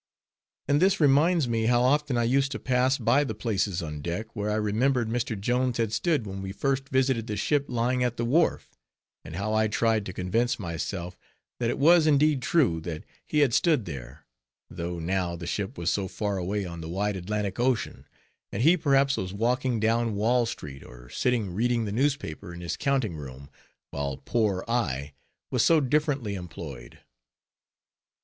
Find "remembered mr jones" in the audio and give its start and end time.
4.55-5.77